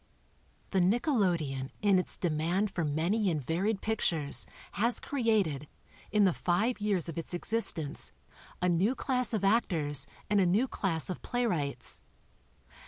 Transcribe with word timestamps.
The 0.71 0.79
nickelodeon 0.79 1.69
in 1.83 1.99
its 1.99 2.17
demand 2.17 2.71
for 2.71 2.83
many 2.83 3.29
and 3.29 3.39
varied 3.39 3.81
pictures 3.83 4.47
has 4.71 4.99
created, 4.99 5.67
in 6.11 6.23
the 6.23 6.33
five 6.33 6.81
years 6.81 7.07
of 7.07 7.19
its 7.19 7.35
existence, 7.35 8.11
a 8.63 8.67
new 8.67 8.95
class 8.95 9.31
of 9.31 9.43
actors 9.43 10.07
and 10.27 10.41
a 10.41 10.45
new 10.47 10.67
class 10.67 11.07
of 11.11 11.21
playwrights. 11.21 12.01